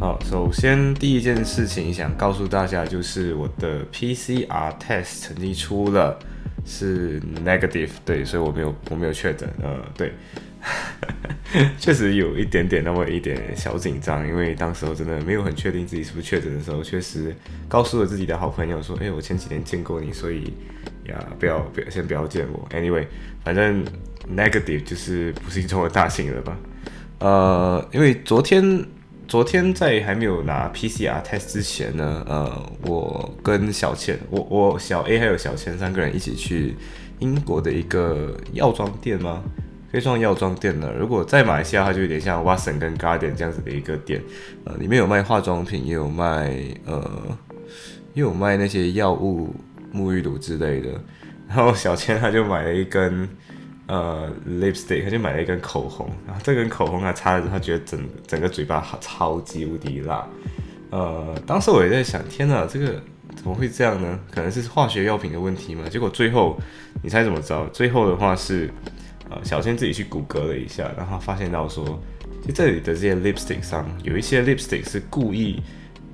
[0.00, 6.18] 好首先，第一件事情想告诉大家，就是我的 PCR test 成绩出了，
[6.64, 10.14] 是 negative，对，所以我没有我没有确诊，呃，对，
[11.78, 17.36] 确实有一点点那么一点小紧张，因为当时候真的没有很确定自己是不是确诊的时候，确实
[17.68, 20.44] 告诉了自己的好朋友说，哎，我前几天见过你，所以
[21.08, 23.04] 呀，不要不要先不要见我，anyway，
[23.44, 23.84] 反正
[24.34, 26.56] negative 就是不幸中的大幸了吧，
[27.18, 28.82] 呃，因为昨天。
[29.30, 36.74] 昨天在还没有拿 PCR test 之前呢，呃，我跟小倩，我我小 A 还有小倩三个人一起去
[37.20, 39.40] 英国的一个药妆店吗？
[39.92, 40.92] 可以算药妆店了。
[40.94, 44.20] 如果在马来西亚，它就有点像 Watson 跟 Garden 这样子的一个店，
[44.64, 46.52] 呃，里面有卖化妆品，也有卖
[46.84, 47.38] 呃，
[48.14, 49.54] 也有卖那些药物、
[49.94, 50.88] 沐浴乳之类的。
[51.46, 53.28] 然后小倩她就买了一根。
[53.90, 60.24] 呃，lipstick，他就买了一根口红，然后这根口红他擦了之后，他觉得整整个嘴巴好超级无敌辣。
[60.90, 63.02] 呃，当时我也在想，天哪，这个
[63.34, 64.20] 怎么会这样呢？
[64.30, 65.88] 可能是化学药品的问题吗？
[65.90, 66.56] 结果最后，
[67.02, 67.66] 你猜怎么着？
[67.72, 68.70] 最后的话是，
[69.28, 71.84] 呃，小仙自己去谷歌了一下，然后发现到说，
[72.46, 75.60] 就这里的这些 lipstick 上有一些 lipstick 是故意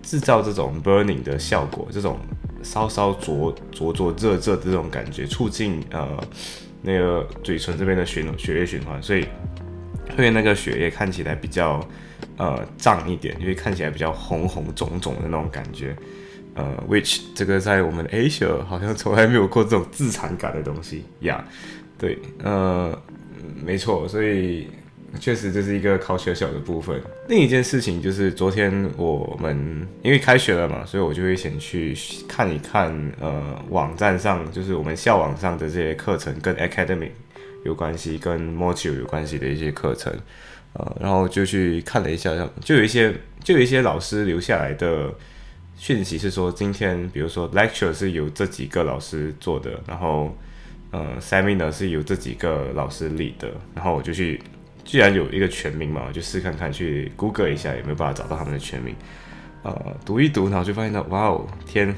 [0.02, 2.18] 制造这种 burning 的效果，这种
[2.62, 6.08] 稍稍灼灼灼热热的这种感觉，促进呃。
[6.82, 9.26] 那个嘴唇这边的血血液循环，所以
[10.16, 11.86] 会那个血液看起来比较
[12.36, 15.96] 呃胀一点，因为看起来比较红红肿肿的那种感觉。
[16.54, 21.44] 呃，which 这个在我们 Asia 好像从来没有过这种自残感的东西呀。
[21.98, 22.98] 对，呃，
[23.64, 24.68] 没错，所以。
[25.18, 27.00] 确实这是一个考学校的部分。
[27.28, 31.96] 另一件事情就是昨天我们因为开学了嘛，所以我就会先去
[32.28, 37.10] 看一看呃网站上就是我们校网上的这些课程跟 academy
[37.64, 40.12] 有关系、跟 module 有关系的一些课程，
[40.74, 42.30] 呃，然后就去看了一下，
[42.60, 45.12] 就有一些就有一些老师留下来的
[45.76, 50.36] 讯息是说，今天比如说 lecture 是由这几个老师做的，然后
[50.90, 54.40] 呃 seminar 是由这几个老师理的，然后我就去。
[54.86, 58.94] 既然有一个全名嘛，我就试看看去 Google 一下有没有办法找到他们的全名，
[59.64, 59.74] 呃，
[60.04, 61.92] 读一读，然后就发现到，哇哦，天，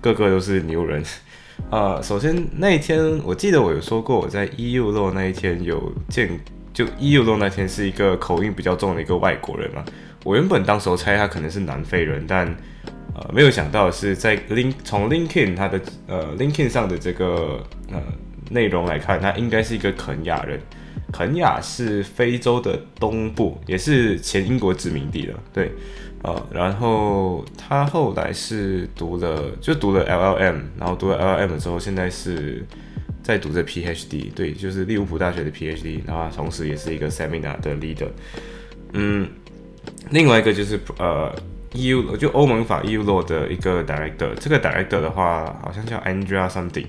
[0.00, 1.00] 个个都是牛人，
[1.70, 6.28] 呃，首先那一天我记得我有说过，我在 EU 路那一天有见，
[6.72, 9.84] 就 EU 路那天是一个口音比较重的一个外国人嘛，
[10.24, 12.46] 我原本当时候猜他可能是南非人，但
[13.14, 18.02] 呃没有想到是在 Link 从 LinkedIn 他的呃 LinkedIn 上的这个呃
[18.50, 20.60] 内容来看，他应该是一个肯亚人。
[21.14, 25.38] 肯亚是非洲的东部，也是前英国殖民地了。
[25.52, 25.70] 对，
[26.24, 32.66] 呃，然后他后来是读了，就读了 LLM，然后读了 LLM 之后，现在是
[33.22, 38.08] 在读着 PhD，对，就是利物浦大学的 PhD，然后同时也是一个 Seminar 的 leader。
[38.92, 39.28] 嗯，
[40.10, 41.32] 另外一个就是呃
[41.74, 46.86] ，EU 就欧盟法 EU law 的一个 director，这个 director 的话好像叫 Andrea something。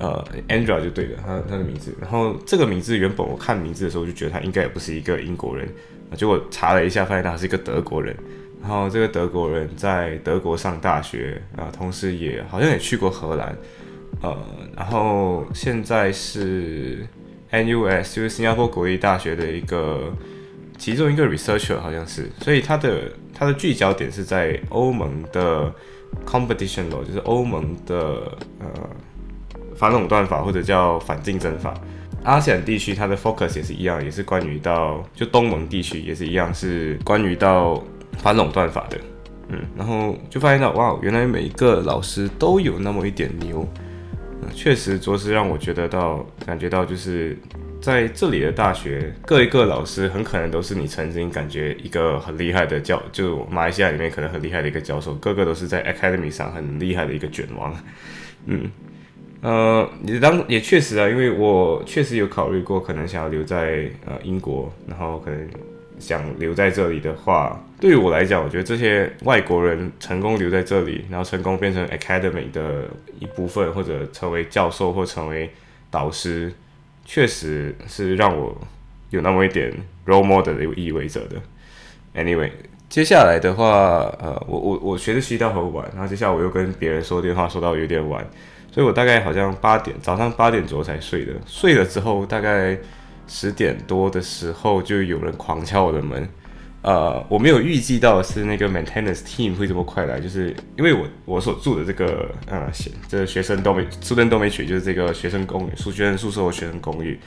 [0.00, 1.92] 呃，Andrea 就对了，他他的名字。
[2.00, 5.68] 然后这个名字原本我看名字的时候就觉得他应该也不是一个英国人，
[6.16, 8.16] 结果查了一下，发现他是一个德国人。
[8.60, 13.56] 然后这个德国人在德国上大学啊，同时也好像也去过荷兰。
[14.22, 14.36] 呃，
[14.76, 17.04] 然后现在是
[17.50, 20.12] NUS，就是新加坡国立大学的一个
[20.76, 22.30] 其中一个 researcher，好像是。
[22.40, 25.72] 所以他的他的聚焦点是在欧盟的
[26.24, 27.96] competition law，就是欧盟的
[28.60, 28.90] 呃。
[29.78, 31.72] 反垄断法或者叫反竞争法，
[32.24, 37.80] 阿西安地区它的 focus 也是一样，也是关于到就东盟地区也是一样，是关于到
[38.18, 38.98] 反垄断法的。
[39.50, 43.66] 嗯，然后就发现到哇，原来每一个老师都有那么一点牛，
[44.52, 47.38] 确实着实让我觉得到感觉到就是
[47.80, 57.72] 在这里的大学，各一个老师很可能都是你曾经感觉一个很厉害的教，就马来西亚里面可能很厉害的一个教授，个个都是在 academy 上很厉害的一个卷王。
[58.46, 58.68] 嗯。
[59.40, 65.48] 呃，也当也确实啊，因为我确实有考虑过，可能想要留在呃英国，然后可能
[66.00, 72.88] 想留在这里的话，对于我来讲，我觉得这些外国人成功留在这里，然后成功变成 academy 的
[73.20, 75.48] 一部分，或者成为教授或成为
[75.88, 76.52] 导师，
[77.04, 78.60] 确实是让我
[79.10, 79.72] 有那么一点
[80.04, 81.36] role model 的意味着的。
[82.14, 82.50] Anyway，
[82.88, 88.26] 接下来的话，呃，我我我学的习到很晚，然后接下来我又跟别人说电话说到有点晚，
[88.78, 91.32] 所以我大概好像八点早上八点左右才睡的。
[91.44, 92.78] 睡了之后，大概
[93.26, 96.28] 十点多的时候就有人狂敲我的门。
[96.82, 107.18] 呃，我没有预计到是那个 maintenance team 会这么快来，就是因为我我所住的这个呃学这学生都没住的都没取，就是这个学生公寓，宿学生宿舍的学生公寓，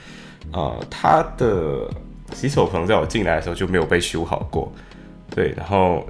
[0.54, 1.86] 呃，他的
[2.32, 4.72] 洗手盆在我进来的时候就没有被修好过。
[5.28, 6.08] 对，然后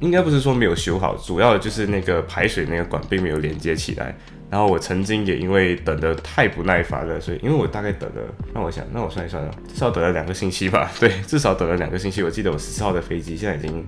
[0.00, 4.14] 应该不是说没有修好，主要的就是那个排水那个管并没有连接起来。
[4.50, 8.22] 然后我曾经也因为等得太不耐烦了，所以因为我大概等了，
[8.54, 10.90] 让我想，那我算一算啊，至少等了两个星期吧。
[10.98, 12.22] 对，至少等了两个星期。
[12.22, 13.84] 我记得我十四号的飞机，现在已经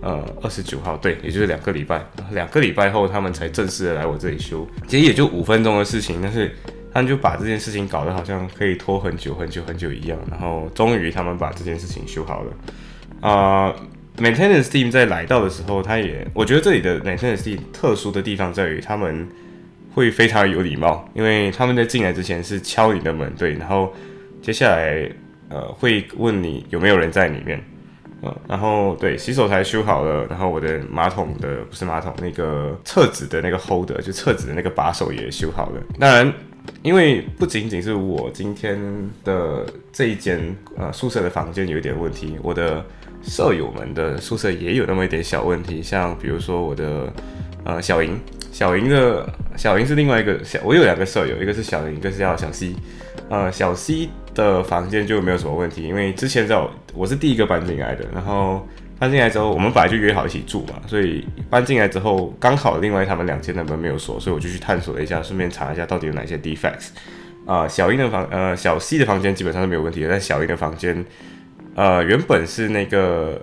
[0.00, 2.00] 呃二十九号，对，也就是两个礼拜。
[2.30, 6.54] 两个礼拜后他们才正式的来我这里修，其实也就五分钟的事情，但是
[6.92, 10.16] 他们就把这件事情搞得好像可以拖很久很久很久一样。
[10.30, 13.74] 然后终于他们把这件事情修好了啊。
[14.18, 19.28] Maintenance team 在来到的时候，他也我觉得这里的 Maintenance team 特殊的地方在于，他们
[19.94, 23.92] 会非常有礼貌，因为他们在进来之前是敲你的门，对，然后
[24.42, 25.10] 接下来
[25.48, 27.60] 呃会问你有没有人在里面，
[28.20, 35.82] 呃，然后对洗手台修好了，然后我的马桶的不是马桶那个厕纸的那个 holder 就厕纸的那个把手也修好了。
[35.98, 36.32] 当然，
[36.82, 38.78] 因为不仅仅是我今天
[39.24, 42.84] 的这一间呃宿舍的房间有一点问题，我的。
[43.20, 47.12] 舍友们的宿舍也有那么一点小问题，像比如说我的
[47.64, 48.16] 呃小莹，
[48.52, 52.76] 小莹的小莹是另外一个小，我有两个舍友，一个是小莹，一个是叫小西
[53.28, 58.64] 呃小西的房间就没有什么问题，因为之前在我我是第一个搬进来的，然后
[58.98, 66.88] 搬进来之后我们本来就约好一起住嘛，所以搬进来之后刚好另外他们两间的门没有锁，所以我就去探索了一下，顺便查一下到底有哪些 defects，
[67.46, 71.04] 啊小英的房呃小 C 的房间基本上是没有问题的，但小英的房间。
[71.74, 73.40] 呃，原本是那个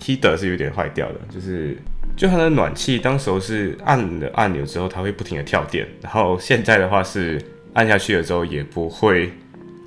[0.00, 1.76] heater 是有点坏掉的，就是
[2.16, 7.38] 就它的暖气当时候是按了按钮之后，它会不停的跳电，然后现在的话是
[7.74, 9.30] 按下去了之后也不会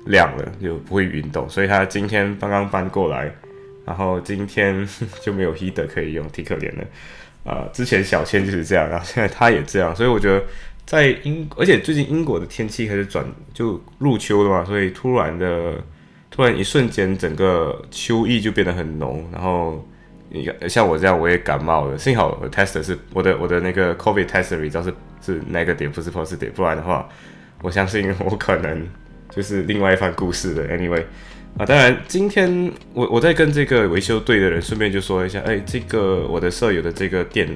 [0.06, 3.28] 亮了，就不会运动，所以它今天刚刚搬过来，
[3.84, 4.88] 然后今天
[5.20, 6.86] 就没有 heater 可以用，挺可怜的。
[7.44, 10.44] 啊，之前小千就是这样，然后现在他也这样，所以我觉得
[10.84, 13.24] 在英，而且最近英国的天气开始转
[13.54, 15.74] 就入秋了嘛，所以突然的。
[16.32, 19.84] 突然一瞬间，整个秋意就变得很浓，然后
[20.28, 21.98] 你看，像我这样，我也感冒了。
[21.98, 27.08] 幸好我 test 是我的我的那个 COVID test result 是是 negative，不是 positive，不然的话，
[27.62, 28.88] 我相信我可能
[29.30, 30.68] 就是另外一番故事了。
[30.68, 31.02] Anyway，
[31.58, 37.48] 啊，当然今天我我在跟这个维修队的人顺便就说一下，哎，这个我的舍友的这个电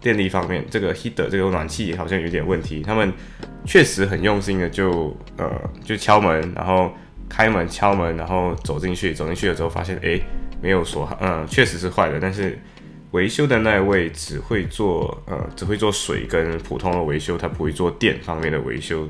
[0.00, 3.12] 电力方面，这个 heater 这个暖气好像有点问题，他们
[3.64, 5.50] 确实很用心的就呃
[5.84, 6.92] 就敲门，然后。
[7.28, 10.18] 开门敲门，然后走进去，走进去了之后发现，哎，
[10.62, 12.20] 没有锁，嗯，确实是坏的。
[12.20, 12.56] 但是
[13.12, 19.08] 维修的那位只会做，呃，只会做水跟普通的维修，他不会做电方面的维修，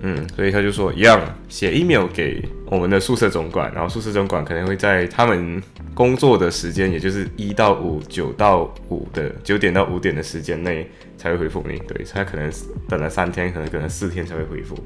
[0.00, 5.62] 嗯，所以他就说一样，写 email 给我们的宿舍总管，然后宿舍总管可能会在他们
[5.94, 11.78] 工作的时间，也就是一到五、九到五的九点到五点的时间内才会回复你。
[11.86, 12.50] 对，他可能
[12.88, 14.76] 等了三天，可能可能四天才会回复。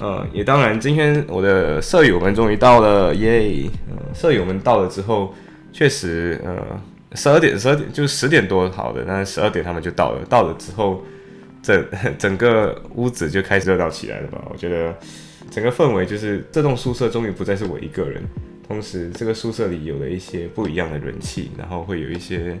[0.00, 3.68] 呃，也当然，今天我的舍友们终于到了，耶！
[4.14, 5.34] 舍友们到了之后，
[5.72, 6.80] 确实，呃，
[7.18, 10.24] 十二点，十二点就十点多好的，但是十二点他们就到了。
[10.26, 11.04] 到了之后，
[11.60, 11.86] 整
[12.16, 14.40] 整个屋子就开始热闹起来了吧？
[14.50, 14.94] 我觉得
[15.50, 18.22] 整个氛围就是这栋宿舍终于不再是我一个人，
[18.66, 22.56] 同时这个宿舍里有了一些不一样的人气，然后会有一些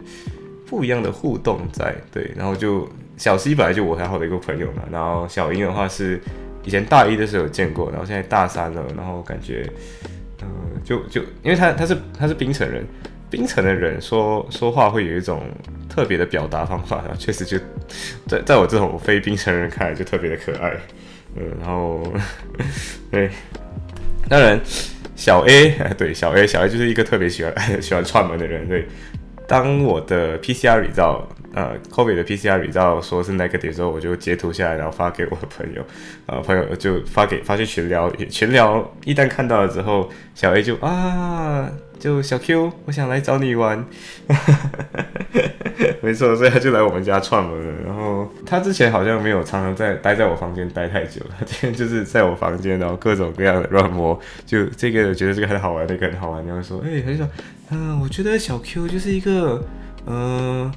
[0.66, 1.94] 不一样的互动在。
[2.12, 6.20] 对，然后就小 C 本来就我很好的一个朋友嘛，然后小英的话是。
[6.64, 9.66] 以前大一的时候有见过，然后现在大三了，然后感觉，
[10.42, 10.48] 嗯，
[10.84, 12.84] 就就因为他他是他是冰城人，
[13.30, 15.42] 冰城的人说说话会有一种
[15.88, 17.58] 特别的表达方法，然后确实就
[18.26, 20.72] 在在我这种非冰城人看来就特别的可爱，
[21.36, 22.02] 嗯，然后
[23.10, 23.30] 对，
[24.28, 24.60] 当然
[25.16, 28.86] 小 A 对小 A 小 A 就是一个特别喜欢 喜欢串门的人，对，
[29.46, 31.28] 当我的 PCR 里造。
[31.58, 35.84] 呃，COVID 的 PCR 比较说是 negative 之后，我就截图下来，然后发给我的朋友，
[36.26, 43.84] 呃，朋友就发给发去群聊，群聊一旦看到了之后，小 A 就啊，就小 Q，我想来找你玩，
[46.00, 47.82] 没错，所以他就来我们家串门了。
[47.84, 57.28] 然后他之前好像没有常常在待在我房间待太久，他今天就是在我房间，然后各种各样的乱摸，就这个觉得这个很好玩，那个很好玩，然后说，哎，他就说，
[57.70, 59.60] 嗯，我觉得小 Q 就是一个，
[60.06, 60.72] 嗯。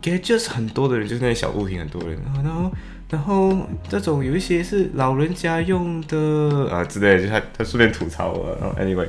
[0.00, 2.72] 给就是很多的人，就是那些小物品，很多人，然后
[3.10, 3.56] 然后
[3.88, 8.56] 这种有一些是老人家用的啊之类的，就他他顺便吐槽我。
[8.60, 9.06] 然后 anyway，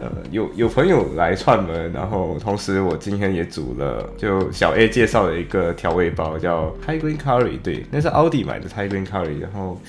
[0.00, 9.40] 呃，有有朋友来串门，然后同时我今天也煮了，就小 A 介绍了一个调味包叫 Thai Green Curry，对，那是奥迪买的 Thai Green Curry。
[9.40, 9.80] 然后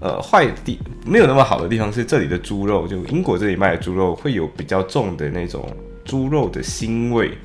[0.00, 5.68] 呃，坏地没有那么好的地方是这里的猪肉，就英国这里卖的猪肉会有比较重的那种
[6.04, 7.36] 猪肉的腥味。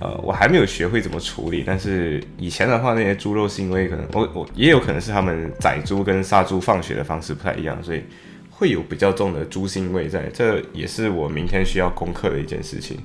[0.00, 8.02] 呃，我还没有学会怎么处理，但是以前的话，那些猪肉腥味可能我我也有可能是他们宰猪跟杀猪放血的方式不太一样，所以
[8.50, 12.98] 会有比较重的猪腥味在，这也是我明天需要攻克的一件事情。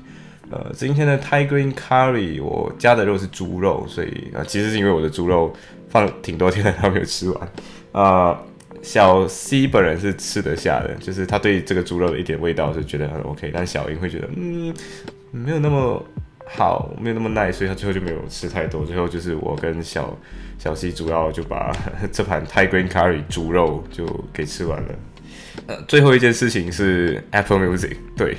[0.50, 5.54] 呃，今天的 Tiger Curry 我加的肉是猪肉，所以啊，其实是因为我的猪肉
[5.90, 7.50] 放挺多天了，还没有吃完。
[7.92, 8.42] 啊，
[8.82, 14.74] 小 C 本人是吃得下的，就是他对这个猪肉的一点味道是觉得很 OK，但小英会觉得嗯，
[15.32, 16.04] 没有那么。
[16.50, 18.86] 好，没有那么耐，所以他最后就没有吃太多。
[18.86, 20.18] 最后就是我跟小
[20.58, 21.72] 小西主要就把
[22.12, 24.90] 这盘 Thai Green Curry 猪肉就给吃完了。
[25.68, 28.38] 呃，最后一件事情是 Apple Music，对，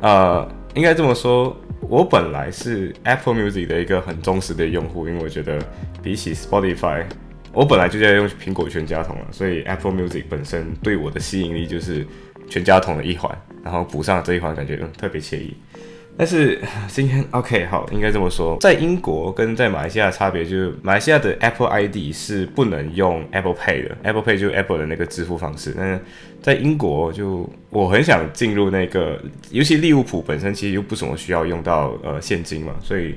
[0.00, 5.58] 呃，应该这么说，我本来是 Apple Music 的一个很忠实的用户，因为我觉得
[6.02, 7.04] 比起 Spotify，
[7.52, 12.06] 我本来就在用苹果全家桶了，所以 Apple Music 本身对我的吸引力就是
[12.48, 15.56] 全家桶的一环，然后补上这一环，感觉嗯特别惬意。
[16.20, 25.72] 但是 今天 OK 好，应该这么说，在英国跟在马来西亚差别就是，马来西亚的 Apple ID 是不能用 Apple Pay 的，Apple Pay 就是 Apple 的那个支付方式。
[25.74, 25.98] 但是
[26.42, 29.18] 在英国，就我很想进入那个，
[29.50, 33.14] 尤其利物浦本身其实又不怎么需要用到呃现金嘛，所以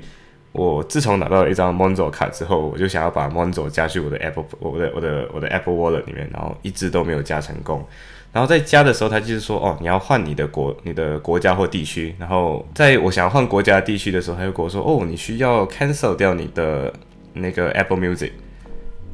[0.53, 7.85] 我自从拿到一张 Monzo 卡之后，我就想要把 Monzo 加去我的 Apple 我的我的我的 Apple Wallet 里面，然后一直都没有加成功。
[8.31, 12.15] 然后在加的时候，他就是说，哦，你要换你的国、你的国家或地区。
[12.17, 16.91] 然后在我想要换国家地区的时候，他就跟我说，哦，你需要 cancel 掉你的
[17.33, 18.31] 那个 Apple Music。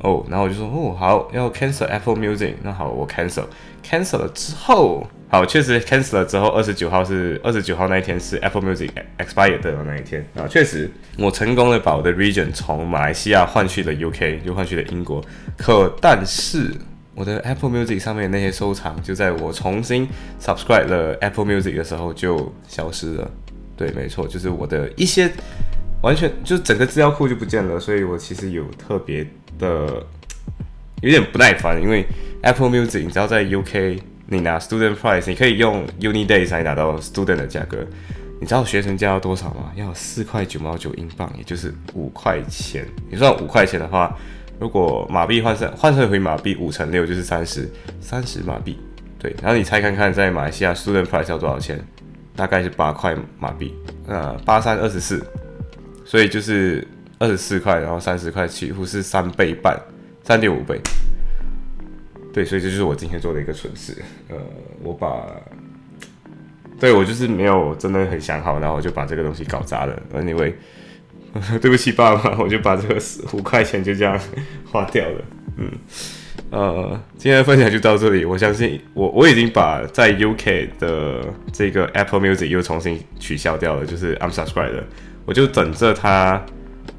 [0.02, 2.54] 哦，然后我就说，哦，好，要 cancel Apple Music。
[2.64, 3.44] 那好，我 cancel
[3.84, 15.24] cancel 了之后，好，确实 cancel 了之后，二十九号是二十九号那一天是 Apple Music expired 的那一天啊，确实，我成功的把我的 region 从马来西亚换去了 UK，又换去了英国。
[15.58, 16.72] 可但是。
[17.16, 20.08] 我的 Apple Music 上面那些收藏，就在我重新
[20.42, 23.30] subscribe 了 Apple Music 的时候就消失了。
[23.76, 25.30] 对，没错，就是我的一些
[26.02, 27.78] 完全就整个资料库就不见了。
[27.78, 30.02] 所以我其实有特别的
[31.02, 32.06] 有点不耐烦，因为
[32.42, 37.78] Apple Music 你知道在 UK 你拿 Student Price，你可以用 Uni Days 才拿到 Student 的价格。
[38.40, 39.72] 你知道学生价要多少吗？
[39.76, 42.86] 要四块九毛九英镑，也就是五块钱。
[43.10, 44.16] 你算五块钱的话。
[44.60, 48.78] 如果马币换算换算回马币五乘六就是三十三十马币，
[49.18, 51.80] 对，然后你猜看看在马来西亚 student price 要多少钱？
[52.36, 53.74] 大概是八块马币，
[54.06, 55.26] 呃，八三二十四，
[56.04, 56.86] 所以就是
[57.20, 59.80] 二十四块，然后三十块，几乎是三倍半，
[60.24, 60.78] 三点五倍。
[62.34, 63.96] 对，所以这就是我今天做的一个蠢事，
[64.30, 64.38] 呃，
[64.84, 65.26] 我把，
[66.80, 70.54] 对我就是没有真的很想好，然后我就把这个东西搞砸了，anyway。
[71.62, 73.00] 对不起，爸爸，我就把这个
[73.34, 74.20] 五块钱就这样
[74.66, 75.22] 花掉了。
[75.58, 75.72] 嗯，
[76.50, 78.26] 呃，今天的分享就到这里。
[78.26, 84.82] 我相信我我已经把在 UK 的这个 Apple Music 又重新取消掉了，就是 I'm subscribed，
[85.24, 86.44] 我就等着它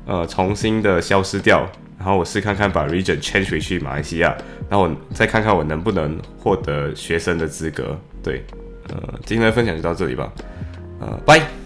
[0.07, 1.69] 呃重新的消失掉，
[2.01, 4.35] 然后我试看看把 Region change 回去马来西亚，
[4.71, 7.95] 然后我再看看我能不能获得学生的资格。
[8.23, 8.43] 对，
[8.89, 10.33] 呃，今天的分享就到这里吧，
[10.99, 11.60] 呃，拜。